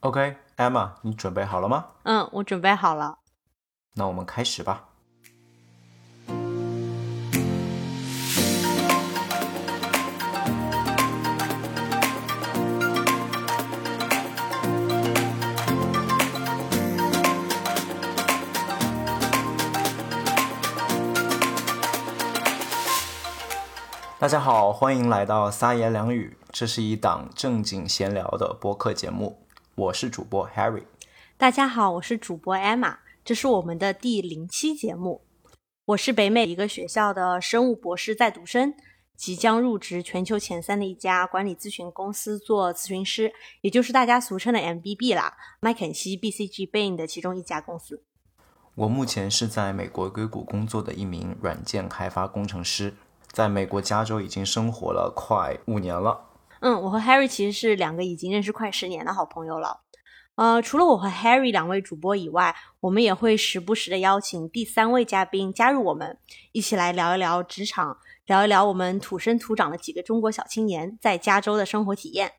[0.00, 1.86] OK，Emma，你准备好了吗？
[2.04, 3.18] 嗯，我准备好了。
[3.94, 4.84] 那我们开始吧。
[24.20, 26.38] 大家好，欢迎来到三言两语。
[26.50, 29.47] 这是一档正经闲聊的播客节目，
[29.78, 30.82] 我是主播 Harry。
[31.36, 35.22] 大家好，我是主播 Emma，这是我们的第零期节目。
[35.84, 38.74] 我是北美一个学校的生物博士在读生，
[39.16, 48.02] 即将入职全球前三的一家管理咨询公司做咨询师，也就是大家俗称的 MBB 啦，麦肯锡 BCG Bain 的其中一家公司。
[48.74, 52.94] 我目前是在美国硅谷工作的一名软件开发工程师。
[53.30, 56.27] 在美国加州已经生活了快五年了。
[56.60, 59.80] 嗯，我和 Harry 其实是两个已经认识快十年的好朋友了。
[60.34, 66.16] 呃，除了我和 Harry 两位主播以外，我们也会时不时的邀请第三位嘉宾加入我们，
[66.52, 72.34] 一起来聊一聊职场，聊一聊我们土生土长的几个中国小青年在加州的生活体验。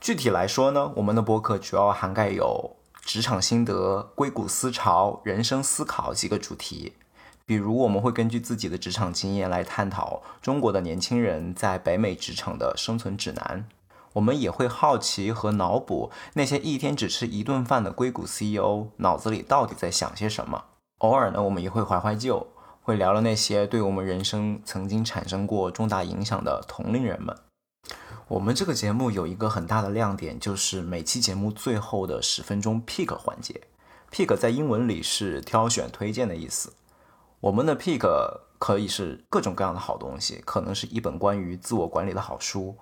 [0.00, 6.94] 具体来说呢，我们的播客主要涵盖有职场心得、硅谷思潮、人生思考几个主题。
[7.50, 13.66] 比如，我们会根据自己的职场经验来探讨中国的年轻人在北美职场的生存指南。
[14.12, 20.66] 我们也会好奇和脑补那些一天只吃一顿饭的硅谷 CEO 脑子里到底在想些什么。
[20.98, 22.46] 偶尔呢，我们也会怀怀旧，
[22.82, 27.36] 会聊聊那些对我们人生曾经产生过重大影响的同龄人们。
[28.28, 33.60] 我们这个节目有一个很大的亮点，就是每期节目最后的十分钟 pick 环节。
[34.12, 36.72] pick 在英文里是挑选、推荐的意思。
[37.40, 38.06] 我们的 pick
[38.58, 42.76] 可以是各种各样的好东西，可能是一本关于自我管理的好书，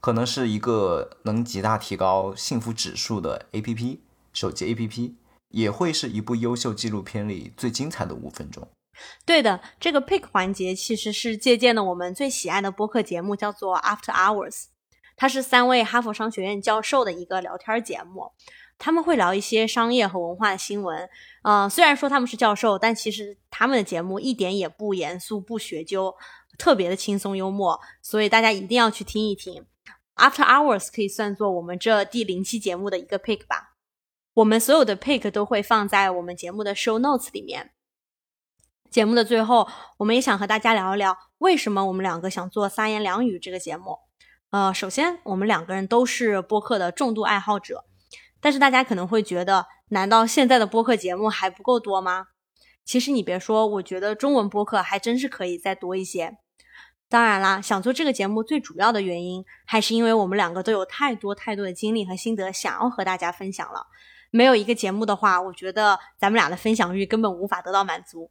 [0.00, 3.98] 可能是一个能极大提高幸福指数的 APP
[4.32, 5.14] 手机 APP，
[5.50, 8.66] 也会是一部优秀纪录片里最精彩的五分钟。
[9.24, 14.64] 对的，这个 pick 环节其实是借鉴了我们最喜爱的播客节目，叫做 After Hours，
[15.16, 18.32] 它是三位哈佛商学院教授的一个聊天节目。
[18.78, 21.08] 他们会聊一些商业和文化的新闻，
[21.42, 26.12] 嗯，虽然说他们是教授，但其实他们的节目一点也不严肃、不学究，
[26.58, 29.64] 特别的轻松幽默，所以大家一定要去听一听。
[30.16, 33.76] After Hours 可以算作我们这第零期节目的一个 pick 吧。
[34.34, 37.70] 我们所有的 pick 都会放在我们节目的 show notes 里面。
[38.90, 39.68] 节目的最后，
[39.98, 43.96] 我们也想和大家聊一聊，为什么我们两个想做三言两语这个节目。
[44.50, 47.84] 呃，首先，我们两个人都是播客的重度爱好者。
[48.40, 52.26] 但是大家可能会觉得，难道现在的播客节目还不够多吗？
[52.84, 56.38] 其实你别说，我觉得中文播客还真是可以再多一些。
[57.08, 63.86] 当然啦，想做这个节目最主要的原因，还是因为我们两个都有太多太多的经历和心得想要和大家分享了。
[64.30, 68.30] 没有一个节目的话，我觉得咱们俩的分享欲根本无法得到满足。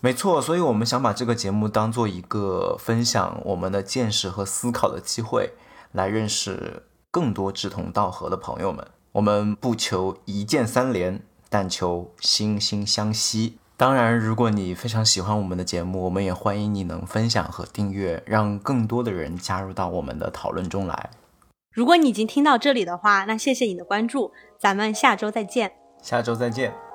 [0.00, 5.52] 没错，所以我们想把这个节目当做一个分享我们的见识和思考的机会，
[5.92, 8.86] 来认识更多志同道合的朋友们。
[9.12, 13.58] 我们不求一键三连，但求惺惺相惜。
[13.78, 21.10] 当然，如果你非常喜欢我们的节目，我们也欢迎你能分享和订阅，让更多的人加入到我们的讨论中来。
[21.72, 25.70] 如果你已经听到这里的话，那谢谢你的关注，咱们下周再见。
[26.02, 26.87] 下周再见。